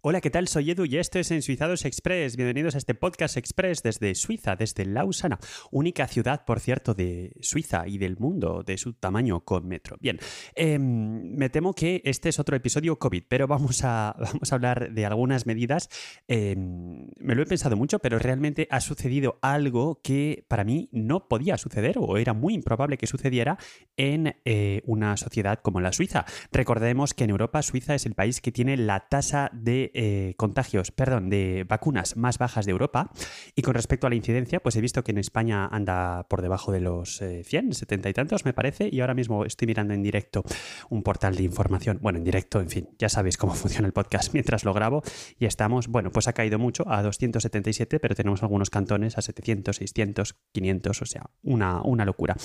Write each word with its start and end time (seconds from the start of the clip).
Hola, 0.00 0.20
¿qué 0.20 0.30
tal? 0.30 0.46
Soy 0.46 0.70
Edu 0.70 0.84
y 0.84 0.96
esto 0.96 1.18
es 1.18 1.32
En 1.32 1.42
Suizados 1.42 1.84
Express. 1.84 2.36
Bienvenidos 2.36 2.76
a 2.76 2.78
este 2.78 2.94
podcast 2.94 3.36
express 3.36 3.82
desde 3.82 4.14
Suiza, 4.14 4.54
desde 4.54 4.84
Lausana, 4.84 5.40
única 5.72 6.06
ciudad, 6.06 6.44
por 6.44 6.60
cierto, 6.60 6.94
de 6.94 7.32
Suiza 7.40 7.82
y 7.84 7.98
del 7.98 8.16
mundo 8.16 8.62
de 8.64 8.78
su 8.78 8.92
tamaño 8.92 9.40
con 9.40 9.66
metro. 9.66 9.96
Bien, 10.00 10.20
em, 10.54 11.34
me 11.34 11.50
temo 11.50 11.74
que 11.74 12.00
este 12.04 12.28
es 12.28 12.38
otro 12.38 12.54
episodio 12.54 12.96
COVID, 12.96 13.24
pero 13.26 13.48
vamos 13.48 13.82
a, 13.82 14.14
vamos 14.20 14.52
a 14.52 14.54
hablar 14.54 14.92
de 14.92 15.04
algunas 15.04 15.46
medidas. 15.46 15.90
Em, 16.28 17.08
me 17.18 17.34
lo 17.34 17.42
he 17.42 17.46
pensado 17.46 17.76
mucho, 17.76 17.98
pero 17.98 18.20
realmente 18.20 18.68
ha 18.70 18.80
sucedido 18.80 19.40
algo 19.42 20.00
que 20.00 20.44
para 20.46 20.62
mí 20.62 20.88
no 20.92 21.26
podía 21.26 21.58
suceder 21.58 21.96
o 21.98 22.18
era 22.18 22.34
muy 22.34 22.54
improbable 22.54 22.98
que 22.98 23.08
sucediera 23.08 23.58
en 23.96 24.36
eh, 24.44 24.80
una 24.86 25.16
sociedad 25.16 25.58
como 25.60 25.80
la 25.80 25.92
Suiza. 25.92 26.24
Recordemos 26.52 27.14
que 27.14 27.24
en 27.24 27.30
Europa 27.30 27.62
Suiza 27.62 27.96
es 27.96 28.06
el 28.06 28.14
país 28.14 28.40
que 28.40 28.52
tiene 28.52 28.76
la 28.76 29.08
tasa 29.08 29.50
de 29.52 29.87
eh, 29.94 30.34
contagios, 30.36 30.90
perdón, 30.90 31.30
de 31.30 31.64
vacunas 31.68 32.16
más 32.16 32.38
bajas 32.38 32.66
de 32.66 32.72
Europa. 32.72 33.10
Y 33.54 33.62
con 33.62 33.74
respecto 33.74 34.06
a 34.06 34.10
la 34.10 34.16
incidencia, 34.16 34.60
pues 34.60 34.76
he 34.76 34.80
visto 34.80 35.04
que 35.04 35.12
en 35.12 35.18
España 35.18 35.66
anda 35.66 36.26
por 36.28 36.42
debajo 36.42 36.72
de 36.72 36.80
los 36.80 37.18
100, 37.18 37.70
eh, 37.70 37.74
70 37.74 38.08
y 38.08 38.12
tantos, 38.14 38.44
me 38.44 38.52
parece. 38.52 38.88
Y 38.90 39.00
ahora 39.00 39.14
mismo 39.14 39.44
estoy 39.44 39.66
mirando 39.66 39.94
en 39.94 40.02
directo 40.02 40.44
un 40.90 41.02
portal 41.02 41.36
de 41.36 41.42
información. 41.42 41.98
Bueno, 42.02 42.18
en 42.18 42.24
directo, 42.24 42.60
en 42.60 42.68
fin, 42.68 42.88
ya 42.98 43.08
sabéis 43.08 43.36
cómo 43.36 43.54
funciona 43.54 43.86
el 43.86 43.92
podcast 43.92 44.32
mientras 44.32 44.64
lo 44.64 44.74
grabo. 44.74 45.02
Y 45.38 45.46
estamos, 45.46 45.88
bueno, 45.88 46.10
pues 46.10 46.28
ha 46.28 46.32
caído 46.32 46.58
mucho 46.58 46.88
a 46.88 47.02
277, 47.02 48.00
pero 48.00 48.14
tenemos 48.14 48.42
algunos 48.42 48.70
cantones 48.70 49.18
a 49.18 49.22
700, 49.22 49.76
600, 49.76 50.36
500, 50.52 51.02
o 51.02 51.06
sea, 51.06 51.30
una, 51.42 51.82
una 51.82 52.04
locura. 52.04 52.36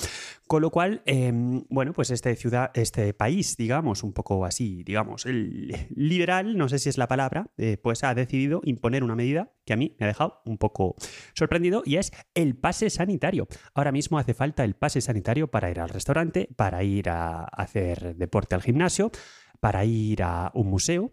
Con 0.47 0.61
lo 0.61 0.69
cual, 0.69 1.01
em, 1.05 1.63
bueno, 1.69 1.93
pues 1.93 2.11
este 2.11 2.35
ciudad, 2.35 2.71
este 2.73 3.13
país, 3.13 3.57
digamos, 3.57 4.03
un 4.03 4.13
poco 4.13 4.45
así, 4.45 4.83
digamos, 4.83 5.25
el 5.25 5.87
liberal, 5.95 6.57
no 6.57 6.69
sé 6.69 6.79
si 6.79 6.89
es 6.89 6.97
la 6.97 7.07
palabra, 7.07 7.32
eh, 7.57 7.77
pues 7.81 8.03
ha 8.03 8.13
decidido 8.13 8.61
imponer 8.63 9.03
una 9.03 9.15
medida 9.15 9.51
que 9.65 9.73
a 9.73 9.77
mí 9.77 9.95
me 9.99 10.05
ha 10.05 10.07
dejado 10.07 10.41
un 10.45 10.57
poco 10.57 10.95
sorprendido 11.33 11.83
y 11.85 11.97
es 11.97 12.11
el 12.33 12.55
pase 12.55 12.89
sanitario. 12.89 13.47
Ahora 13.73 13.91
mismo 13.91 14.17
hace 14.17 14.33
falta 14.33 14.63
el 14.63 14.75
pase 14.75 15.01
sanitario 15.01 15.49
para 15.49 15.69
ir 15.69 15.79
al 15.79 15.89
restaurante, 15.89 16.49
para 16.55 16.83
ir 16.83 17.09
a 17.09 17.43
hacer 17.43 18.15
deporte 18.15 18.55
al 18.55 18.61
gimnasio, 18.61 19.11
para 19.59 19.85
ir 19.85 20.23
a 20.23 20.51
un 20.53 20.67
museo 20.67 21.11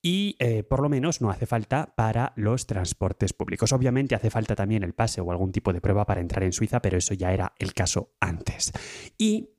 y 0.00 0.36
eh, 0.38 0.62
por 0.62 0.80
lo 0.80 0.88
menos 0.88 1.20
no 1.20 1.30
hace 1.30 1.46
falta 1.46 1.92
para 1.96 2.32
los 2.36 2.66
transportes 2.66 3.32
públicos. 3.32 3.72
Obviamente 3.72 4.14
hace 4.14 4.30
falta 4.30 4.54
también 4.54 4.84
el 4.84 4.94
pase 4.94 5.20
o 5.20 5.30
algún 5.30 5.52
tipo 5.52 5.72
de 5.72 5.80
prueba 5.80 6.06
para 6.06 6.20
entrar 6.20 6.44
en 6.44 6.52
Suiza, 6.52 6.80
pero 6.80 6.96
eso 6.96 7.14
ya 7.14 7.32
era 7.32 7.52
el 7.58 7.74
caso 7.74 8.14
antes. 8.20 8.72
Y 9.18 9.50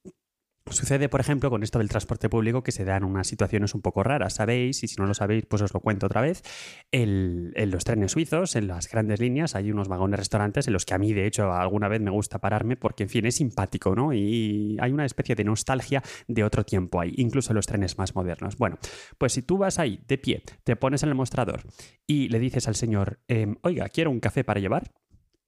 Sucede, 0.72 1.10
por 1.10 1.20
ejemplo, 1.20 1.50
con 1.50 1.64
esto 1.64 1.80
del 1.80 1.90
transporte 1.90 2.30
público 2.30 2.64
que 2.64 2.72
se 2.72 2.86
dan 2.86 3.04
unas 3.04 3.28
situaciones 3.28 3.74
un 3.74 3.82
poco 3.82 4.04
raras, 4.04 4.34
¿sabéis? 4.34 4.84
Y 4.84 4.88
si 4.88 4.96
no 4.98 5.06
lo 5.06 5.14
sabéis, 5.14 5.46
pues 5.46 5.62
os 5.62 5.74
lo 5.74 5.80
cuento 5.80 6.06
otra 6.06 6.22
vez. 6.22 6.44
en 6.92 7.72
los 7.72 7.84
trenes 7.84 8.12
suizos, 8.12 8.56
en 8.56 8.68
las 8.68 8.90
grandes 8.90 9.20
líneas, 9.20 9.56
hay 9.56 9.72
unos 9.72 9.88
vagones 9.88 10.20
restaurantes 10.20 10.68
en 10.68 10.74
los 10.74 10.86
que 10.86 10.94
a 10.94 10.98
mí, 10.98 11.14
de 11.14 11.26
hecho, 11.26 11.52
alguna 11.52 11.88
vez 11.88 12.02
me 12.02 12.12
gusta 12.12 12.40
pararme 12.40 12.76
porque, 12.76 13.04
en 13.04 13.10
fin, 13.10 13.26
es 13.26 13.36
simpático, 13.36 13.96
¿no? 13.96 14.14
Y 14.14 14.78
hay 14.80 14.92
una 14.92 15.06
especie 15.06 15.36
de 15.36 15.44
nostalgia 15.44 16.04
de 16.28 16.44
otro 16.44 16.64
tiempo 16.64 17.00
ahí, 17.00 17.14
incluso 17.18 17.52
en 17.52 17.56
los 17.56 17.68
trenes 17.68 17.98
más 17.98 18.16
modernos. 18.16 18.58
Bueno, 18.58 18.78
pues 19.18 19.34
si 19.34 19.42
tú 19.42 19.58
vas 19.58 19.80
ahí 19.80 20.00
de 20.08 20.18
pie, 20.18 20.44
te 20.64 20.76
pones 20.76 21.04
en 21.04 21.10
el 21.10 21.16
mostrador 21.16 21.62
y 22.08 22.30
le 22.30 22.40
dices 22.40 22.68
al 22.68 22.76
señor, 22.76 23.20
em, 23.28 23.56
oiga, 23.62 23.90
quiero 23.90 24.12
un 24.12 24.20
café 24.20 24.44
para 24.44 24.60
llevar, 24.60 24.92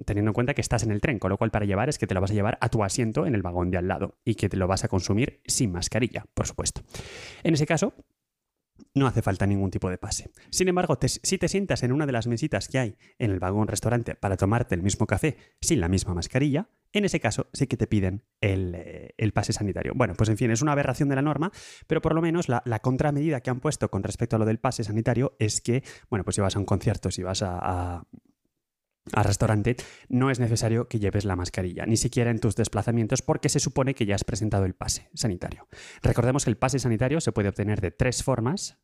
teniendo 0.05 0.29
en 0.29 0.33
cuenta 0.33 0.53
que 0.53 0.61
estás 0.61 0.83
en 0.83 0.91
el 0.91 1.01
tren, 1.01 1.19
con 1.19 1.29
lo 1.29 1.37
cual 1.37 1.51
para 1.51 1.65
llevar 1.65 1.89
es 1.89 1.97
que 1.97 2.07
te 2.07 2.13
lo 2.13 2.21
vas 2.21 2.31
a 2.31 2.33
llevar 2.33 2.57
a 2.61 2.69
tu 2.69 2.83
asiento 2.83 3.25
en 3.25 3.35
el 3.35 3.41
vagón 3.41 3.71
de 3.71 3.77
al 3.77 3.87
lado 3.87 4.17
y 4.23 4.35
que 4.35 4.49
te 4.49 4.57
lo 4.57 4.67
vas 4.67 4.83
a 4.83 4.87
consumir 4.87 5.41
sin 5.45 5.71
mascarilla, 5.71 6.25
por 6.33 6.47
supuesto. 6.47 6.81
En 7.43 7.53
ese 7.53 7.65
caso, 7.65 7.93
no 8.93 9.07
hace 9.07 9.21
falta 9.21 9.45
ningún 9.45 9.71
tipo 9.71 9.89
de 9.89 9.97
pase. 9.97 10.31
Sin 10.49 10.67
embargo, 10.67 10.97
si 11.05 11.37
te 11.37 11.47
sientas 11.47 11.83
en 11.83 11.91
una 11.91 12.05
de 12.05 12.11
las 12.11 12.27
mesitas 12.27 12.67
que 12.67 12.79
hay 12.79 12.97
en 13.19 13.31
el 13.31 13.39
vagón 13.39 13.67
restaurante 13.67 14.15
para 14.15 14.37
tomarte 14.37 14.75
el 14.75 14.83
mismo 14.83 15.07
café 15.07 15.37
sin 15.61 15.79
la 15.79 15.87
misma 15.87 16.13
mascarilla, 16.13 16.67
en 16.93 17.05
ese 17.05 17.19
caso 17.19 17.47
sí 17.53 17.67
que 17.67 17.77
te 17.77 17.87
piden 17.87 18.23
el, 18.41 18.75
eh, 18.75 19.31
pase 19.33 19.53
sanitario. 19.53 19.93
Bueno, 19.95 20.13
pues 20.15 20.29
en 20.29 20.37
fin, 20.37 20.51
es 20.51 20.61
una 20.61 20.73
aberración 20.73 21.07
de 21.09 21.15
la 21.15 21.21
norma, 21.21 21.51
pero 21.87 22.01
por 22.01 22.13
lo 22.13 22.21
menos 22.21 22.49
la, 22.49 22.61
contramedida 22.81 23.41
que 23.41 23.49
han 23.49 23.59
puesto 23.59 23.89
con 23.89 24.03
respecto 24.03 24.35
a 24.35 24.39
lo 24.39 24.45
del 24.45 24.59
pase 24.59 24.83
sanitario 24.83 25.35
es 25.39 25.61
que, 25.61 25.83
bueno, 26.09 26.25
pues 26.25 26.35
si 26.35 26.41
vas 26.41 26.55
a 26.55 26.59
un 26.59 26.65
concierto, 26.65 27.11
si 27.11 27.23
vas 27.23 27.43
a 27.43 28.05
al 29.13 29.23
restaurante, 29.23 29.75
no 30.09 30.29
es 30.29 30.39
necesario 30.39 30.87
que 30.87 30.99
lleves 30.99 31.25
la 31.25 31.35
mascarilla, 31.35 31.85
ni 31.85 31.97
siquiera 31.97 32.31
en 32.31 32.39
tus 32.39 32.55
desplazamientos, 32.55 33.21
porque 33.21 33.49
se 33.49 33.59
supone 33.59 33.95
que 33.95 34.05
ya 34.05 34.15
has 34.15 34.23
presentado 34.23 34.65
el 34.65 34.73
pase 34.73 35.09
sanitario. 35.13 35.67
Recordemos 36.01 36.43
que 36.43 36.51
el 36.51 36.57
pase 36.57 36.79
sanitario 36.79 37.19
se 37.21 37.31
puede 37.31 37.49
obtener 37.49 37.81
de 37.81 37.91
tres 37.91 38.23
formas, 38.23 38.77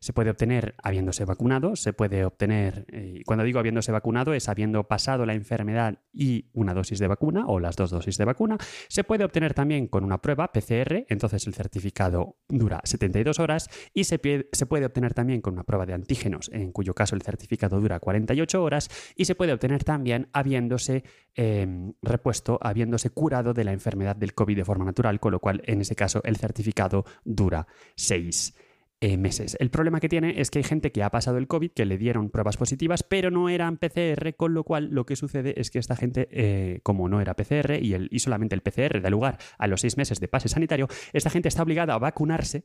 se 0.00 0.12
puede 0.12 0.30
obtener 0.30 0.74
habiéndose 0.82 1.24
vacunado, 1.24 1.76
se 1.76 1.92
puede 1.92 2.24
obtener, 2.24 2.86
eh, 2.92 3.18
y 3.20 3.24
cuando 3.24 3.44
digo 3.44 3.58
habiéndose 3.58 3.92
vacunado 3.92 4.34
es 4.34 4.48
habiendo 4.48 4.84
pasado 4.84 5.26
la 5.26 5.34
enfermedad 5.34 5.98
y 6.12 6.46
una 6.52 6.74
dosis 6.74 6.98
de 6.98 7.08
vacuna 7.08 7.46
o 7.46 7.60
las 7.60 7.76
dos 7.76 7.90
dosis 7.90 8.18
de 8.18 8.24
vacuna. 8.24 8.58
Se 8.88 9.04
puede 9.04 9.24
obtener 9.24 9.54
también 9.54 9.88
con 9.88 10.04
una 10.04 10.20
prueba 10.20 10.52
PCR, 10.52 11.04
entonces 11.08 11.46
el 11.46 11.54
certificado 11.54 12.36
dura 12.48 12.80
72 12.84 13.38
horas 13.38 13.68
y 13.92 14.04
se, 14.04 14.20
se 14.52 14.66
puede 14.66 14.86
obtener 14.86 15.14
también 15.14 15.40
con 15.40 15.54
una 15.54 15.64
prueba 15.64 15.86
de 15.86 15.94
antígenos, 15.94 16.50
en 16.52 16.72
cuyo 16.72 16.94
caso 16.94 17.14
el 17.14 17.22
certificado 17.22 17.80
dura 17.80 18.00
48 18.00 18.62
horas 18.62 18.88
y 19.16 19.24
se 19.24 19.34
puede 19.34 19.52
obtener 19.52 19.84
también 19.84 20.28
habiéndose 20.32 21.04
em, 21.34 21.92
repuesto, 22.02 22.58
habiéndose 22.60 23.10
curado 23.10 23.54
de 23.54 23.64
la 23.64 23.72
enfermedad 23.72 24.16
del 24.16 24.34
COVID 24.34 24.56
de 24.56 24.64
forma 24.64 24.84
natural, 24.84 25.20
con 25.20 25.32
lo 25.32 25.40
cual 25.40 25.62
en 25.66 25.80
ese 25.80 25.94
caso 25.94 26.20
el 26.24 26.36
certificado 26.36 27.04
dura 27.24 27.66
6 27.96 28.54
eh, 29.00 29.16
meses. 29.16 29.56
El 29.60 29.70
problema 29.70 30.00
que 30.00 30.08
tiene 30.08 30.40
es 30.40 30.50
que 30.50 30.58
hay 30.58 30.64
gente 30.64 30.90
que 30.90 31.04
ha 31.04 31.10
pasado 31.10 31.38
el 31.38 31.46
COVID, 31.46 31.70
que 31.70 31.84
le 31.84 31.98
dieron 31.98 32.30
pruebas 32.30 32.56
positivas, 32.56 33.04
pero 33.04 33.30
no 33.30 33.48
eran 33.48 33.76
PCR, 33.76 34.34
con 34.36 34.54
lo 34.54 34.64
cual 34.64 34.88
lo 34.90 35.06
que 35.06 35.14
sucede 35.14 35.60
es 35.60 35.70
que 35.70 35.78
esta 35.78 35.94
gente, 35.94 36.28
eh, 36.32 36.80
como 36.82 37.08
no 37.08 37.20
era 37.20 37.34
PCR 37.34 37.78
y, 37.80 37.94
el, 37.94 38.08
y 38.10 38.18
solamente 38.18 38.56
el 38.56 38.62
PCR 38.62 39.00
da 39.00 39.08
lugar 39.08 39.38
a 39.56 39.68
los 39.68 39.82
seis 39.82 39.96
meses 39.96 40.18
de 40.18 40.26
pase 40.26 40.48
sanitario, 40.48 40.88
esta 41.12 41.30
gente 41.30 41.48
está 41.48 41.62
obligada 41.62 41.94
a 41.94 41.98
vacunarse 41.98 42.64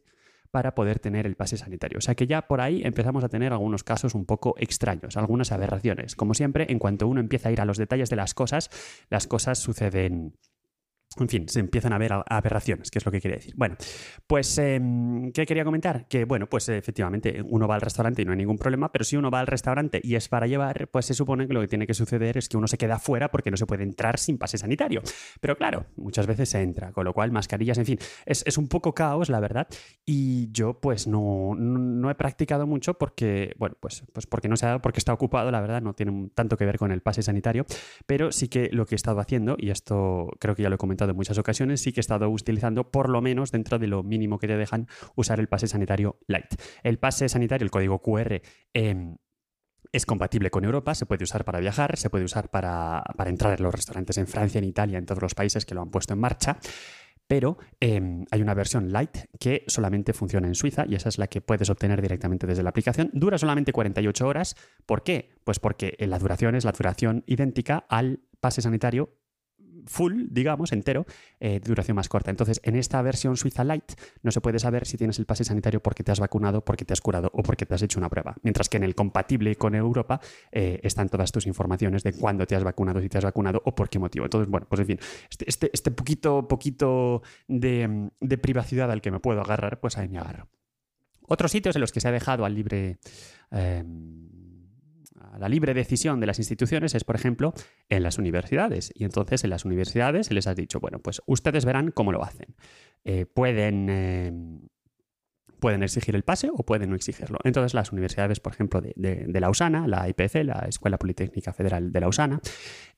para 0.49 0.75
poder 0.75 0.99
tener 0.99 1.25
el 1.25 1.35
pase 1.35 1.57
sanitario. 1.57 1.97
O 1.97 2.01
sea 2.01 2.15
que 2.15 2.27
ya 2.27 2.43
por 2.47 2.61
ahí 2.61 2.81
empezamos 2.83 3.23
a 3.23 3.29
tener 3.29 3.53
algunos 3.53 3.83
casos 3.83 4.13
un 4.13 4.25
poco 4.25 4.55
extraños, 4.59 5.17
algunas 5.17 5.51
aberraciones. 5.51 6.15
Como 6.15 6.35
siempre, 6.35 6.67
en 6.69 6.77
cuanto 6.77 7.07
uno 7.07 7.19
empieza 7.19 7.49
a 7.49 7.51
ir 7.51 7.59
a 7.59 7.65
los 7.65 7.77
detalles 7.77 8.11
de 8.11 8.15
las 8.15 8.33
cosas, 8.33 8.69
las 9.09 9.25
cosas 9.25 9.57
suceden 9.57 10.35
en 11.19 11.29
fin, 11.29 11.47
se 11.47 11.59
empiezan 11.59 11.93
a 11.93 11.97
ver 11.97 12.11
aberraciones, 12.27 12.89
que 12.89 12.99
es 12.99 13.05
lo 13.05 13.11
que 13.11 13.21
quiere 13.21 13.37
decir. 13.37 13.53
Bueno, 13.55 13.75
pues, 14.27 14.57
em, 14.57 15.31
¿qué 15.31 15.45
quería 15.45 15.63
comentar? 15.63 16.07
Que, 16.07 16.25
bueno, 16.25 16.47
pues 16.47 16.69
efectivamente, 16.69 17.43
uno 17.47 17.67
va 17.67 17.75
al 17.75 17.81
restaurante 17.81 18.21
y 18.21 18.25
no 18.25 18.31
hay 18.31 18.37
ningún 18.37 18.57
problema, 18.57 18.91
pero 18.91 19.03
si 19.03 19.17
uno 19.17 19.29
va 19.29 19.39
al 19.39 19.47
restaurante 19.47 19.99
y 20.03 20.15
es 20.15 20.27
para 20.27 20.47
llevar, 20.47 20.87
pues 20.89 21.05
se 21.05 21.13
supone 21.13 21.47
que 21.47 21.53
lo 21.53 21.61
que 21.61 21.67
tiene 21.67 21.85
que 21.85 21.93
suceder 21.93 22.37
es 22.37 22.49
que 22.49 22.57
uno 22.57 22.67
se 22.67 22.77
queda 22.77 22.99
fuera 22.99 23.29
porque 23.29 23.51
no 23.51 23.57
se 23.57 23.65
puede 23.65 23.83
entrar 23.83 24.17
sin 24.17 24.37
pase 24.37 24.57
sanitario. 24.57 25.01
Pero 25.39 25.55
claro, 25.55 25.85
muchas 25.95 26.27
veces 26.27 26.49
se 26.49 26.61
entra, 26.61 26.91
con 26.91 27.05
lo 27.05 27.13
cual 27.13 27.31
mascarillas, 27.31 27.77
en 27.77 27.85
fin, 27.85 27.99
es, 28.25 28.57
un 28.57 28.67
poco 28.67 28.93
caos, 28.93 29.29
la 29.29 29.39
verdad, 29.39 29.67
y 30.05 30.51
yo 30.51 30.79
pues 30.79 31.07
no, 31.07 31.55
no, 31.55 32.09
he 32.09 32.15
practicado 32.15 32.67
mucho 32.67 32.95
porque, 32.95 33.55
bueno, 33.57 33.75
pues, 33.79 34.03
pues 34.13 34.27
porque 34.27 34.47
no 34.47 34.55
se 34.55 34.65
ha 34.65 34.69
dado, 34.69 34.81
porque 34.81 34.99
está 34.99 35.13
ocupado, 35.13 35.51
la 35.51 35.61
verdad, 35.61 35.81
no 35.81 35.93
tiene 35.93 36.29
tanto 36.35 36.57
que 36.57 36.65
ver 36.65 36.77
con 36.77 36.91
el 36.91 37.01
pase 37.01 37.21
sanitario, 37.23 37.65
pero 38.05 38.31
sí 38.31 38.47
que 38.47 38.69
lo 38.71 38.85
que 38.85 38.95
he 38.95 38.97
estado 38.97 39.19
haciendo, 39.19 39.55
y 39.57 39.69
esto 39.69 40.29
creo 40.39 40.55
que 40.55 40.63
ya 40.63 40.69
lo 40.69 40.75
he 40.75 40.77
comentado, 40.77 41.02
en 41.11 41.15
muchas 41.15 41.37
ocasiones, 41.37 41.81
sí 41.81 41.91
que 41.91 41.99
he 41.99 42.01
estado 42.01 42.29
utilizando 42.29 42.91
por 42.91 43.09
lo 43.09 43.21
menos 43.21 43.51
dentro 43.51 43.79
de 43.79 43.87
lo 43.87 44.03
mínimo 44.03 44.39
que 44.39 44.47
te 44.47 44.57
dejan 44.57 44.87
usar 45.15 45.39
el 45.39 45.47
pase 45.47 45.67
sanitario 45.67 46.19
light. 46.27 46.53
El 46.83 46.99
pase 46.99 47.29
sanitario, 47.29 47.65
el 47.65 47.71
código 47.71 48.01
QR, 48.01 48.41
em, 48.73 49.15
es 49.91 50.05
compatible 50.05 50.49
con 50.49 50.63
Europa, 50.65 50.95
se 50.95 51.05
puede 51.05 51.23
usar 51.23 51.45
para 51.45 51.59
viajar, 51.59 51.97
se 51.97 52.09
puede 52.09 52.25
usar 52.25 52.49
para, 52.49 53.03
entrar 53.25 53.57
en 53.57 53.63
los 53.63 53.73
restaurantes 53.73 54.17
en 54.17 54.27
Francia, 54.27 54.57
en 54.59 54.65
Italia, 54.65 54.97
en 54.97 55.05
todos 55.05 55.21
los 55.21 55.35
países 55.35 55.65
que 55.65 55.75
lo 55.75 55.81
han 55.81 55.91
puesto 55.91 56.13
en 56.13 56.19
marcha. 56.19 56.57
Pero 57.27 57.57
em, 57.79 58.25
hay 58.31 58.41
una 58.41 58.53
versión 58.53 58.91
light 58.91 59.17
que 59.39 59.63
solamente 59.67 60.13
funciona 60.13 60.47
en 60.47 60.55
Suiza 60.55 60.85
y 60.87 60.95
esa 60.95 61.09
es 61.09 61.17
la 61.17 61.27
que 61.27 61.41
puedes 61.41 61.69
obtener 61.69 62.01
directamente 62.01 62.45
desde 62.47 62.63
la 62.63 62.69
aplicación. 62.69 63.11
Dura 63.13 63.37
solamente 63.37 63.71
48 63.71 64.27
horas. 64.27 64.55
¿Por 64.85 65.03
qué? 65.03 65.29
Pues 65.43 65.59
porque 65.59 65.95
la 65.99 66.19
duración 66.19 66.55
es 66.55 66.65
la 66.65 66.73
duración 66.73 67.23
idéntica 67.25 67.85
al 67.87 68.19
pase 68.41 68.61
sanitario 68.61 69.22
full, 69.85 70.25
digamos, 70.29 70.71
entero, 70.71 71.05
eh, 71.39 71.59
duración 71.63 71.95
más 71.95 72.09
corta. 72.09 72.31
Entonces, 72.31 72.59
en 72.63 72.75
esta 72.75 73.01
versión 73.01 73.37
Suiza 73.37 73.63
Light 73.63 73.93
no 74.21 74.31
se 74.31 74.41
puede 74.41 74.59
saber 74.59 74.85
si 74.85 74.97
tienes 74.97 75.19
el 75.19 75.25
pase 75.25 75.43
sanitario 75.43 75.81
porque 75.81 76.03
te 76.03 76.11
has 76.11 76.19
vacunado, 76.19 76.63
porque 76.63 76.85
te 76.85 76.93
has 76.93 77.01
curado 77.01 77.29
o 77.33 77.43
porque 77.43 77.65
te 77.65 77.75
has 77.75 77.81
hecho 77.81 77.99
una 77.99 78.09
prueba. 78.09 78.35
Mientras 78.43 78.69
que 78.69 78.77
en 78.77 78.83
el 78.83 78.95
compatible 78.95 79.55
con 79.55 79.75
Europa 79.75 80.19
eh, 80.51 80.79
están 80.83 81.09
todas 81.09 81.31
tus 81.31 81.47
informaciones 81.47 82.03
de 82.03 82.13
cuándo 82.13 82.45
te 82.45 82.55
has 82.55 82.63
vacunado, 82.63 83.01
si 83.01 83.09
te 83.09 83.17
has 83.17 83.23
vacunado 83.23 83.61
o 83.65 83.75
por 83.75 83.89
qué 83.89 83.99
motivo. 83.99 84.25
Entonces, 84.25 84.49
bueno, 84.49 84.67
pues 84.69 84.79
en 84.81 84.87
fin, 84.87 84.99
este, 85.29 85.49
este, 85.49 85.69
este 85.73 85.91
poquito, 85.91 86.47
poquito 86.47 87.21
de, 87.47 88.09
privacidad 88.41 88.91
al 88.91 89.01
que 89.01 89.11
me 89.11 89.19
puedo 89.19 89.41
agarrar, 89.41 89.79
pues 89.79 89.97
ahí 89.97 90.09
me 90.09 90.17
agarro. 90.17 90.49
Otros 91.27 91.51
sitios 91.51 91.75
en 91.75 91.81
los 91.81 91.91
que 91.91 92.01
se 92.01 92.07
ha 92.07 92.11
dejado 92.11 92.45
al 92.45 92.53
libre... 92.53 92.97
Em, 93.51 94.32
la 95.39 95.49
libre 95.49 95.73
decisión 95.73 96.19
de 96.19 96.27
las 96.27 96.39
instituciones 96.39 96.95
es, 96.95 97.03
por 97.03 97.15
ejemplo, 97.15 97.53
en 97.89 98.03
las 98.03 98.17
universidades. 98.17 98.91
Y 98.95 99.03
entonces 99.03 99.43
en 99.43 99.49
las 99.49 99.65
universidades 99.65 100.27
se 100.27 100.33
les 100.33 100.47
ha 100.47 100.55
dicho, 100.55 100.79
bueno, 100.79 100.99
pues 100.99 101.21
ustedes 101.25 101.65
verán 101.65 101.91
cómo 101.91 102.11
lo 102.11 102.23
hacen. 102.23 102.55
Eh, 103.03 103.25
pueden, 103.25 103.87
eh, 103.89 104.31
pueden 105.59 105.81
exigir 105.81 106.13
el 106.15 106.23
pase 106.23 106.49
o 106.53 106.65
pueden 106.65 106.89
no 106.89 106.95
exigirlo. 106.97 107.39
Entonces 107.45 107.73
las 107.73 107.93
universidades, 107.93 108.41
por 108.41 108.51
ejemplo, 108.51 108.81
de, 108.81 108.93
de, 108.95 109.39
Lausana, 109.39 109.87
la 109.87 110.09
IPC, 110.09 110.43
la 110.43 110.65
Escuela 110.67 110.97
Politécnica 110.97 111.53
Federal 111.53 111.91
de 111.91 111.99
Lausana, 112.01 112.41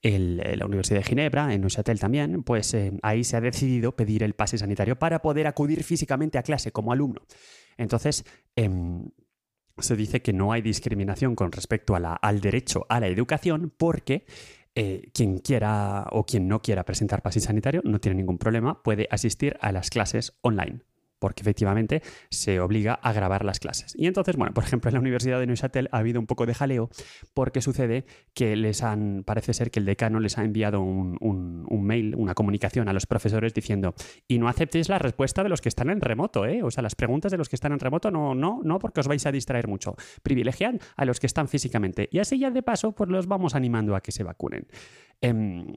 la 0.01 0.65
Universidad 0.65 0.99
de 0.99 1.03
Ginebra, 1.03 1.53
en 1.53 1.61
Neuchâtel 1.61 1.99
también, 1.99 2.41
pues 2.41 2.73
eh, 2.73 2.91
ahí 3.03 3.23
se 3.23 3.37
ha 3.37 3.41
decidido 3.41 3.95
pedir 3.95 4.23
el 4.23 4.33
pase 4.33 4.57
sanitario 4.57 4.97
para 4.97 5.21
poder 5.21 5.45
acudir 5.45 5.83
físicamente 5.83 6.39
a 6.39 6.43
clase 6.43 6.71
como 6.71 6.91
alumno. 6.91 7.21
Entonces, 7.77 8.25
em, 8.55 9.09
se 9.77 9.95
dice 9.95 10.21
que 10.21 10.33
no 10.33 10.51
hay 10.51 10.61
discriminación 10.61 11.35
con 11.35 11.51
respecto 11.51 11.95
a 11.95 11.99
la, 11.99 12.13
al 12.13 12.41
derecho 12.41 12.85
a 12.89 12.99
la 12.99 13.07
educación 13.07 13.73
porque 13.75 14.25
eh, 14.75 15.09
quien 15.13 15.39
quiera 15.39 16.07
o 16.11 16.25
quien 16.25 16.47
no 16.47 16.61
quiera 16.61 16.83
presentar 16.83 17.21
pase 17.21 17.39
sanitario 17.39 17.81
no 17.83 17.99
tiene 17.99 18.17
ningún 18.17 18.37
problema, 18.37 18.83
puede 18.83 19.07
asistir 19.09 19.57
a 19.61 19.71
las 19.71 19.89
clases 19.89 20.37
online 20.41 20.81
porque 21.19 21.41
efectivamente 21.41 22.01
se 22.29 22.59
obliga 22.59 22.93
a 22.93 23.13
grabar 23.13 23.45
las 23.45 23.59
clases. 23.59 23.93
Y 23.97 24.07
entonces, 24.07 24.35
bueno, 24.35 24.53
por 24.53 24.63
ejemplo, 24.63 24.89
en 24.89 24.95
la 24.95 24.99
Universidad 24.99 25.39
de 25.39 25.47
Neuchâtel 25.47 25.89
ha 25.91 25.99
habido 25.99 26.19
un 26.19 26.27
poco 26.27 26.45
de 26.45 26.53
jaleo 26.53 26.89
porque 27.33 27.61
sucede 27.61 28.05
que 28.33 28.55
les 28.55 28.83
han, 28.83 29.23
parece 29.25 29.53
ser 29.53 29.71
que 29.71 29.79
el 29.79 29.85
decano 29.85 30.19
les 30.19 30.37
ha 30.37 30.43
enviado 30.43 30.81
un, 30.81 31.65
mail, 31.83 32.15
una 32.15 32.33
comunicación 32.33 32.89
a 32.89 32.93
los 32.93 33.05
profesores 33.05 33.53
diciendo, 33.53 33.93
y 34.27 34.39
no 34.39 34.47
aceptéis 34.47 34.89
la 34.89 34.99
respuesta 34.99 35.43
de 35.43 35.49
los 35.49 35.61
que 35.61 35.69
están 35.69 35.89
en 35.89 36.01
remoto, 36.01 36.45
¿eh? 36.45 36.63
O 36.63 36.71
sea, 36.71 36.81
las 36.81 36.95
preguntas 36.95 37.31
de 37.31 37.37
los 37.37 37.49
que 37.49 37.55
están 37.55 37.71
en 37.71 37.79
remoto 37.79 38.11
no, 38.11 38.33
no, 38.33 38.61
no, 38.63 38.79
porque 38.79 38.99
os 38.99 39.07
vais 39.07 39.25
a 39.25 39.31
distraer 39.31 39.67
mucho. 39.67 39.95
Privilegian 40.23 40.79
a 40.95 41.05
los 41.05 41.19
que 41.19 41.27
están 41.27 41.47
físicamente. 41.47 42.09
Y 42.11 42.19
así 42.19 42.39
ya 42.39 42.51
de 42.51 42.63
paso, 42.63 42.93
pues 42.93 43.09
los 43.09 43.27
vamos 43.27 43.55
animando 43.55 43.95
a 43.95 44.01
que 44.01 44.11
se 44.11 44.23
vacunen. 44.23 44.67
Em, 45.21 45.73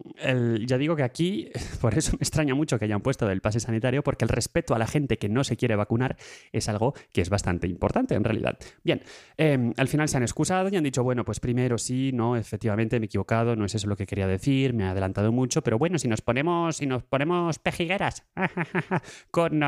ya 0.66 0.78
digo 0.78 0.96
que 0.96 1.02
aquí, 1.02 1.50
por 1.80 1.96
eso 1.96 2.12
me 2.12 2.22
extraña 2.22 2.54
mucho 2.54 2.78
que 2.78 2.84
hayan 2.84 3.00
puesto 3.00 3.26
del 3.26 3.40
pase 3.40 3.60
sanitario, 3.60 4.02
porque 4.02 4.24
el 4.24 4.28
respeto 4.28 4.74
a 4.74 4.78
la 4.78 4.86
gente 4.86 5.18
que 5.18 5.28
no 5.28 5.44
se 5.44 5.56
quiere 5.56 5.76
vacunar 5.76 6.16
es 6.52 6.68
algo 6.68 6.94
que 7.12 7.20
es 7.20 7.30
bastante 7.30 7.66
importante 7.66 8.14
en 8.14 8.24
realidad. 8.24 8.58
Bien, 8.84 9.02
em, 9.36 9.72
al 9.76 9.88
final 9.88 10.08
se 10.08 10.16
han 10.16 10.22
excusado 10.22 10.68
y 10.68 10.76
han 10.76 10.84
dicho, 10.84 11.02
bueno, 11.02 11.24
pues 11.24 11.40
primero 11.40 11.78
sí, 11.78 12.10
no, 12.12 12.36
efectivamente 12.36 12.98
me 13.00 13.04
he 13.04 13.08
equivocado, 13.08 13.56
no 13.56 13.64
es 13.64 13.74
eso 13.74 13.86
lo 13.88 13.96
que 13.96 14.06
quería 14.06 14.26
decir, 14.26 14.74
me 14.74 14.84
he 14.84 14.86
adelantado 14.86 15.32
mucho, 15.32 15.62
pero 15.62 15.78
bueno, 15.78 15.98
si 15.98 16.08
nos 16.08 16.20
ponemos, 16.20 16.76
si 16.76 16.86
nos 16.86 17.02
ponemos 17.02 17.58
pejigueras 17.58 18.26
con 19.30 19.62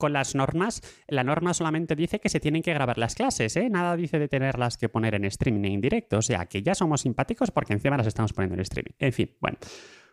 con 0.00 0.12
las 0.12 0.34
normas, 0.34 0.82
la 1.06 1.22
norma 1.22 1.54
solamente 1.54 1.94
dice 1.94 2.18
que 2.18 2.28
se 2.28 2.40
tienen 2.40 2.62
que 2.62 2.74
grabar 2.74 2.98
las 2.98 3.14
clases, 3.14 3.54
¿eh? 3.56 3.70
Nada 3.70 3.94
dice 3.94 4.18
de 4.18 4.26
tenerlas 4.26 4.76
que 4.76 4.88
poner 4.88 5.14
en 5.14 5.24
streaming 5.26 5.70
en 5.70 5.80
directo. 5.80 6.18
O 6.18 6.22
sea, 6.22 6.46
que 6.46 6.62
ya 6.62 6.74
somos 6.74 7.02
simpáticos 7.02 7.52
porque 7.52 7.74
encima 7.74 7.96
las 7.96 8.08
estamos 8.08 8.32
poniendo 8.32 8.56
en 8.56 8.62
streaming. 8.62 8.94
En 8.98 9.12
fin, 9.12 9.30
bueno. 9.40 9.58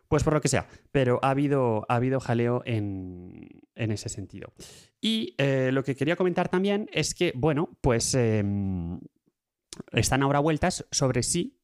Pues 0.08 0.24
por 0.24 0.34
lo 0.34 0.40
que 0.40 0.48
sea, 0.48 0.68
pero 0.94 1.20
ha 1.22 1.32
habido, 1.32 1.86
ha 1.90 1.96
habido 1.96 2.22
jaleo 2.22 2.62
en, 2.66 3.62
ese 3.76 4.08
sentido. 4.08 4.54
Y 5.02 5.36
eh, 5.38 5.72
lo 5.74 5.84
que 5.84 5.98
quería 5.98 6.16
comentar 6.16 6.48
también 6.48 6.90
es 6.94 7.14
que, 7.14 7.34
bueno, 7.36 7.78
pues 7.82 8.16
em, 8.16 9.02
están 9.92 10.24
ahora 10.24 10.40
vueltas 10.40 10.86
sobre 10.92 11.24
si 11.24 11.57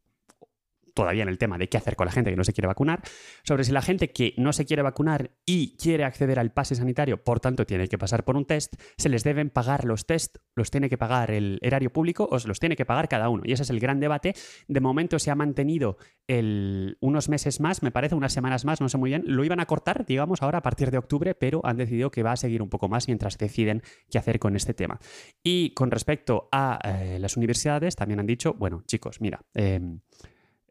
todavía 0.93 1.23
en 1.23 1.29
el 1.29 1.37
tema 1.37 1.57
de 1.57 1.69
qué 1.69 1.77
hacer 1.77 1.95
con 1.95 2.05
la 2.05 2.11
gente 2.11 2.29
que 2.29 2.37
no 2.37 2.43
se 2.43 2.53
quiere 2.53 2.67
vacunar, 2.67 3.01
sobre 3.43 3.63
si 3.63 3.71
la 3.71 3.81
gente 3.81 4.11
que 4.11 4.33
no 4.37 4.53
se 4.53 4.65
quiere 4.65 4.81
vacunar 4.83 5.31
y 5.45 5.75
quiere 5.77 6.03
acceder 6.03 6.39
al 6.39 6.51
pase 6.51 6.75
sanitario, 6.75 7.23
por 7.23 7.39
tanto 7.39 7.65
tiene 7.65 7.87
que 7.87 7.97
pasar 7.97 8.23
por 8.23 8.37
un 8.37 8.45
test, 8.45 8.75
se 8.97 9.09
les 9.09 9.23
deben 9.23 9.49
pagar 9.49 9.85
los 9.85 10.05
test, 10.05 10.37
los 10.55 10.71
tiene 10.71 10.89
que 10.89 10.97
pagar 10.97 11.31
el 11.31 11.59
erario 11.61 11.91
público 11.91 12.27
o 12.31 12.39
se 12.39 12.47
los 12.47 12.59
tiene 12.59 12.75
que 12.75 12.85
pagar 12.85 13.07
cada 13.07 13.29
uno. 13.29 13.43
Y 13.45 13.53
ese 13.53 13.63
es 13.63 13.69
el 13.69 13.79
gran 13.79 13.99
debate. 13.99 14.33
De 14.67 14.79
momento 14.79 15.19
se 15.19 15.31
ha 15.31 15.35
mantenido 15.35 15.97
el, 16.27 16.97
unos 17.01 17.29
meses 17.29 17.59
más, 17.59 17.83
me 17.83 17.91
parece, 17.91 18.15
unas 18.15 18.33
semanas 18.33 18.65
más, 18.65 18.81
no 18.81 18.89
sé 18.89 18.97
muy 18.97 19.09
bien. 19.09 19.23
Lo 19.25 19.43
iban 19.43 19.59
a 19.59 19.65
cortar, 19.65 20.05
digamos, 20.05 20.41
ahora 20.41 20.59
a 20.59 20.61
partir 20.61 20.91
de 20.91 20.97
octubre, 20.97 21.35
pero 21.35 21.61
han 21.63 21.77
decidido 21.77 22.11
que 22.11 22.23
va 22.23 22.33
a 22.33 22.37
seguir 22.37 22.61
un 22.61 22.69
poco 22.69 22.87
más 22.87 23.07
mientras 23.07 23.37
deciden 23.37 23.81
qué 24.09 24.17
hacer 24.17 24.39
con 24.39 24.55
este 24.55 24.73
tema. 24.73 24.99
Y 25.43 25.73
con 25.73 25.91
respecto 25.91 26.49
a 26.51 26.79
eh, 26.83 27.19
las 27.19 27.37
universidades, 27.37 27.95
también 27.95 28.19
han 28.19 28.27
dicho, 28.27 28.53
bueno, 28.53 28.83
chicos, 28.85 29.21
mira, 29.21 29.41
em, 29.53 29.99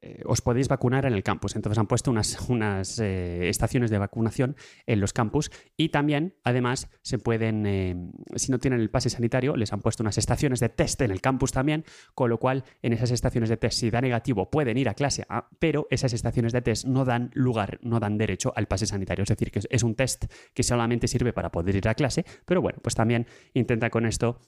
eh, 0.04 0.20
os 0.26 0.40
podéis 0.40 0.66
vacunar 0.66 1.06
en 1.06 1.12
el 1.12 1.22
campus. 1.22 1.54
Entonces 1.54 1.78
han 1.78 1.86
puesto 1.86 2.10
unas, 2.10 2.48
unas 2.48 2.98
eh, 2.98 3.48
estaciones 3.48 3.88
de 3.88 3.98
vacunación 3.98 4.56
en 4.86 5.00
los 5.00 5.12
campus 5.12 5.52
y 5.76 5.90
también, 5.90 6.34
además, 6.42 6.90
se 7.02 7.18
pueden, 7.18 7.64
eh, 7.66 8.10
si 8.34 8.50
no 8.50 8.58
tienen 8.58 8.80
el 8.80 8.90
pase 8.90 9.10
sanitario, 9.10 9.56
les 9.56 9.72
han 9.72 9.80
puesto 9.80 10.02
unas 10.02 10.18
estaciones 10.18 10.58
de 10.58 10.68
test 10.68 11.00
en 11.02 11.12
el 11.12 11.20
campus 11.20 11.52
también, 11.52 11.84
con 12.16 12.30
lo 12.30 12.38
cual 12.38 12.64
en 12.82 12.92
esas 12.92 13.12
estaciones 13.12 13.48
de 13.48 13.56
test, 13.56 13.78
si 13.78 13.90
da 13.90 14.00
negativo, 14.00 14.50
pueden 14.50 14.76
ir 14.76 14.88
a 14.88 14.94
clase, 14.94 15.24
ah, 15.28 15.48
pero 15.60 15.86
esas 15.90 16.12
estaciones 16.12 16.52
de 16.52 16.62
test 16.62 16.84
no 16.84 17.04
dan 17.04 17.30
lugar, 17.34 17.78
no 17.82 18.00
dan 18.00 18.18
derecho 18.18 18.52
al 18.56 18.66
pase 18.66 18.86
sanitario. 18.86 19.22
Es 19.22 19.28
decir, 19.28 19.52
que 19.52 19.60
es 19.70 19.82
un 19.84 19.94
test 19.94 20.24
que 20.52 20.64
solamente 20.64 21.06
sirve 21.06 21.32
para 21.32 21.52
poder 21.52 21.76
ir 21.76 21.88
a 21.88 21.94
clase, 21.94 22.24
pero 22.44 22.60
bueno, 22.60 22.80
pues 22.82 22.96
también 22.96 23.26
intenta 23.54 23.88
con 23.88 24.04
esto 24.06 24.40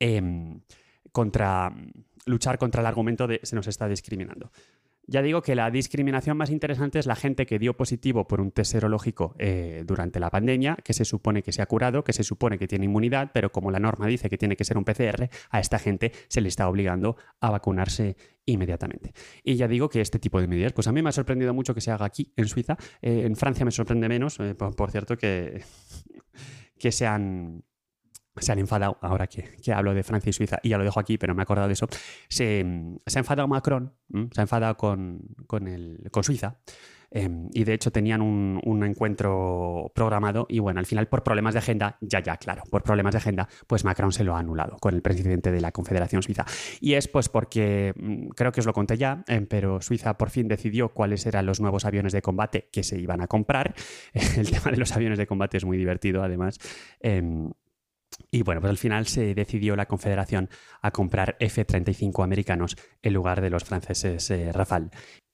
em, 0.00 0.60
contra 1.10 1.74
luchar 2.24 2.58
contra 2.58 2.80
el 2.80 2.86
argumento 2.86 3.26
de 3.26 3.40
se 3.42 3.56
nos 3.56 3.66
está 3.66 3.88
discriminando. 3.88 4.52
Ya 5.08 5.20
digo 5.20 5.42
que 5.42 5.56
la 5.56 5.68
discriminación 5.70 6.36
más 6.36 6.50
interesante 6.50 7.00
es 7.00 7.06
la 7.06 7.16
gente 7.16 7.44
que 7.44 7.58
dio 7.58 7.76
positivo 7.76 8.28
por 8.28 8.40
un 8.40 8.52
test 8.52 8.72
serológico 8.72 9.34
eh, 9.38 9.82
durante 9.84 10.20
la 10.20 10.30
pandemia, 10.30 10.76
que 10.76 10.92
se 10.92 11.04
supone 11.04 11.42
que 11.42 11.50
se 11.50 11.60
ha 11.60 11.66
curado, 11.66 12.04
que 12.04 12.12
se 12.12 12.22
supone 12.22 12.56
que 12.56 12.68
tiene 12.68 12.84
inmunidad, 12.84 13.32
pero 13.34 13.50
como 13.50 13.72
la 13.72 13.80
norma 13.80 14.06
dice 14.06 14.30
que 14.30 14.38
tiene 14.38 14.54
que 14.54 14.64
ser 14.64 14.78
un 14.78 14.84
PCR, 14.84 15.28
a 15.50 15.58
esta 15.58 15.80
gente 15.80 16.12
se 16.28 16.40
le 16.40 16.48
está 16.48 16.68
obligando 16.68 17.16
a 17.40 17.50
vacunarse 17.50 18.16
inmediatamente. 18.46 19.12
Y 19.42 19.56
ya 19.56 19.66
digo 19.66 19.88
que 19.88 20.00
este 20.00 20.20
tipo 20.20 20.40
de 20.40 20.46
medidas, 20.46 20.72
pues 20.72 20.86
a 20.86 20.92
mí 20.92 21.02
me 21.02 21.08
ha 21.08 21.12
sorprendido 21.12 21.52
mucho 21.52 21.74
que 21.74 21.80
se 21.80 21.90
haga 21.90 22.06
aquí, 22.06 22.32
en 22.36 22.46
Suiza. 22.46 22.76
Eh, 23.00 23.22
en 23.24 23.34
Francia 23.34 23.64
me 23.64 23.72
sorprende 23.72 24.08
menos, 24.08 24.38
eh, 24.38 24.54
por, 24.54 24.90
cierto, 24.92 25.16
que, 25.16 25.64
que 26.78 26.92
sean 26.92 27.64
se 28.36 28.52
han 28.52 28.58
enfadado, 28.58 28.98
ahora 29.02 29.26
que, 29.26 29.72
hablo 29.72 29.94
de 29.94 30.02
Francia 30.02 30.30
y 30.30 30.32
Suiza, 30.32 30.58
y 30.62 30.70
ya 30.70 30.78
lo 30.78 30.84
dejo 30.84 31.00
aquí, 31.00 31.18
pero 31.18 31.34
me 31.34 31.42
he 31.42 31.44
acordado 31.44 31.68
de 31.68 31.74
eso, 31.74 31.86
se, 32.28 32.60
ha 32.60 33.18
enfadado 33.18 33.48
Macron, 33.48 33.92
se 34.32 34.40
ha 34.40 34.42
enfadado 34.42 34.76
con, 34.76 35.20
el, 35.66 36.08
con 36.10 36.24
Suiza, 36.24 36.58
em, 37.10 37.50
y 37.52 37.64
de 37.64 37.74
hecho 37.74 37.92
tenían 37.92 38.22
un, 38.22 38.84
encuentro 38.84 39.92
programado, 39.94 40.46
y 40.48 40.60
bueno, 40.60 40.80
al 40.80 40.86
final 40.86 41.08
por 41.08 41.22
problemas 41.22 41.52
de 41.52 41.58
agenda, 41.58 41.98
ya, 42.00 42.20
ya, 42.20 42.38
claro, 42.38 42.62
por 42.70 42.82
problemas 42.82 43.12
de 43.12 43.18
agenda, 43.18 43.48
pues 43.66 43.84
Macron 43.84 44.12
se 44.12 44.24
lo 44.24 44.34
ha 44.34 44.38
anulado 44.38 44.78
con 44.78 44.94
el 44.94 45.02
presidente 45.02 45.52
de 45.52 45.60
la 45.60 45.70
Confederación 45.70 46.22
Suiza. 46.22 46.46
Y 46.80 46.94
es 46.94 47.08
pues 47.08 47.28
porque, 47.28 47.92
mm, 47.94 48.28
creo 48.30 48.50
que 48.50 48.60
os 48.60 48.66
lo 48.66 48.72
conté 48.72 48.96
ya, 48.96 49.24
em, 49.28 49.46
pero 49.46 49.82
Suiza 49.82 50.16
por 50.16 50.30
fin 50.30 50.48
decidió 50.48 50.88
cuáles 50.88 51.26
eran 51.26 51.44
los 51.44 51.60
nuevos 51.60 51.84
aviones 51.84 52.12
de 52.12 52.22
combate 52.22 52.70
que 52.72 52.82
se 52.82 52.98
iban 52.98 53.20
a 53.20 53.26
comprar. 53.26 53.74
El 54.36 54.50
tema 54.50 54.70
de 54.70 54.78
los 54.78 54.92
aviones 54.92 55.18
de 55.18 55.26
combate 55.26 55.58
es 55.58 55.64
muy 55.64 55.76
divertido, 55.76 56.22
además. 56.22 56.58
Em, 57.00 57.52
y 58.30 58.42
bueno, 58.42 58.60
pues 58.60 58.70
al 58.70 58.78
final 58.78 59.06
se 59.06 59.34
decidió 59.34 59.76
la 59.76 59.86
Confederación 59.86 60.48
a 60.80 60.90
comprar 60.90 61.36
F-35 61.38 62.24
americanos 62.24 62.76
en 63.02 63.12
lugar 63.14 63.40
de 63.40 63.50
los 63.50 63.64
franceses 63.64 64.30
eh, 64.30 64.52
Rafale. 64.52 64.90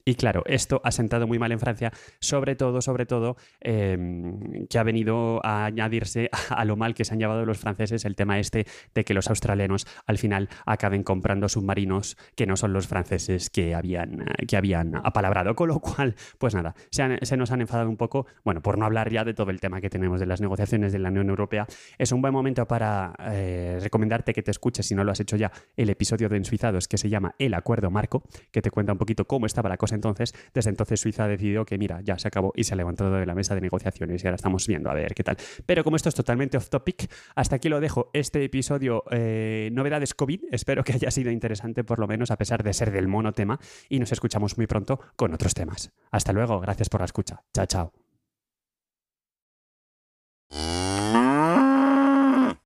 Y 0.09 0.15
claro, 0.15 0.41
esto 0.47 0.81
ha 0.83 0.89
sentado 0.89 1.27
muy 1.27 1.37
mal 1.37 1.51
en 1.51 1.59
Francia, 1.59 1.93
sobre 2.19 2.55
todo, 2.55 2.81
sobre 2.81 3.05
todo, 3.05 3.37
em, 3.61 4.65
que 4.65 4.79
ha 4.79 4.83
venido 4.83 5.39
a 5.45 5.65
añadirse 5.65 6.31
a 6.49 6.65
lo 6.65 6.75
mal 6.77 6.95
que 6.95 7.05
se 7.05 7.13
han 7.13 7.19
llevado 7.19 7.45
los 7.45 7.59
franceses 7.59 8.05
el 8.05 8.15
tema 8.15 8.39
este 8.39 8.65
de 8.95 9.05
que 9.05 9.13
los 9.13 9.29
australianos 9.29 9.85
al 10.07 10.17
final 10.17 10.49
acaben 10.65 11.03
comprando 11.03 11.47
submarinos 11.47 12.17
que 12.35 12.47
no 12.47 12.57
son 12.57 12.73
los 12.73 12.87
franceses 12.87 13.51
que 13.51 13.75
habían, 13.75 14.25
que 14.47 14.57
habían 14.57 14.95
apalabrado. 14.95 15.53
Con 15.53 15.67
lo 15.67 15.79
cual, 15.79 16.15
pues 16.39 16.55
nada, 16.55 16.73
se, 16.89 17.37
nos 17.37 17.51
han 17.51 17.61
enfadado 17.61 17.87
un 17.87 17.97
poco, 17.97 18.25
bueno, 18.43 18.63
por 18.63 18.79
no 18.79 18.87
hablar 18.87 19.11
ya 19.11 19.23
de 19.23 19.35
todo 19.35 19.51
el 19.51 19.59
tema 19.59 19.79
que 19.79 19.91
tenemos 19.91 20.19
de 20.19 20.25
las 20.25 20.41
negociaciones 20.41 20.91
de 20.91 20.97
la 20.97 21.09
Unión 21.09 21.29
Europea. 21.29 21.67
Es 21.99 22.11
un 22.11 22.23
buen 22.23 22.33
momento 22.33 22.67
para 22.67 23.13
eh, 23.31 23.77
recomendarte 23.79 24.33
que 24.33 24.41
te 24.41 24.49
escuches, 24.49 24.87
si 24.87 24.95
no 24.95 25.03
lo 25.03 25.11
has 25.11 25.19
hecho 25.19 25.35
ya, 25.37 25.51
el 25.77 25.91
episodio 25.91 26.29
de 26.29 26.37
Ensuizados 26.37 26.87
que 26.87 26.97
se 26.97 27.09
llama 27.09 27.35
El 27.37 27.53
Acuerdo 27.53 27.91
Marco, 27.91 28.23
que 28.49 28.63
te 28.63 28.71
cuenta 28.71 28.93
un 28.93 28.97
poquito 28.97 29.25
cómo 29.25 29.45
estaba 29.45 29.69
la 29.69 29.77
cosa 29.77 29.98
entonces, 29.99 30.33
desde 30.53 30.69
entonces 30.69 30.99
Suiza 30.99 31.25
ha 31.25 31.27
decidido 31.27 31.65
que, 31.65 31.77
mira, 31.77 32.01
ya 32.01 32.17
se 32.17 32.27
acabó 32.27 32.53
y 32.55 32.63
se 32.63 32.73
ha 32.73 32.77
levantado 32.77 33.11
de 33.11 33.25
la 33.25 33.35
mesa 33.35 33.53
de 33.53 33.61
negociaciones 33.61 34.23
y 34.23 34.27
ahora 34.27 34.35
estamos 34.35 34.65
viendo 34.65 34.89
a 34.89 34.93
ver 34.93 35.13
qué 35.13 35.23
tal. 35.23 35.37
Pero 35.65 35.83
como 35.83 35.95
esto 35.95 36.09
es 36.09 36.15
totalmente 36.15 36.57
off 36.57 36.69
topic, 36.69 37.11
hasta 37.35 37.57
aquí 37.57 37.69
lo 37.69 37.79
dejo. 37.79 38.09
Este 38.13 38.43
episodio, 38.43 39.03
eh, 39.11 39.69
novedades 39.73 40.13
COVID, 40.13 40.45
espero 40.51 40.83
que 40.83 40.93
haya 40.93 41.11
sido 41.11 41.31
interesante 41.31 41.83
por 41.83 41.99
lo 41.99 42.07
menos 42.07 42.31
a 42.31 42.37
pesar 42.37 42.63
de 42.63 42.73
ser 42.73 42.91
del 42.91 43.07
monotema 43.07 43.59
y 43.89 43.99
nos 43.99 44.11
escuchamos 44.11 44.57
muy 44.57 44.67
pronto 44.67 44.99
con 45.15 45.33
otros 45.33 45.53
temas. 45.53 45.91
Hasta 46.11 46.33
luego, 46.33 46.59
gracias 46.59 46.89
por 46.89 47.01
la 47.01 47.05
escucha. 47.05 47.43
Chao, 47.53 47.65
chao. 47.65 47.93